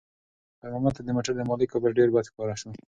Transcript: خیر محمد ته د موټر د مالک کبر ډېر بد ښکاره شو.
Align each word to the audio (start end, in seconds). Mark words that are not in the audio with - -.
خیر 0.59 0.69
محمد 0.73 0.93
ته 0.97 1.01
د 1.03 1.09
موټر 1.15 1.33
د 1.35 1.41
مالک 1.49 1.67
کبر 1.73 1.89
ډېر 1.97 2.07
بد 2.13 2.25
ښکاره 2.29 2.55
شو. 2.61 2.69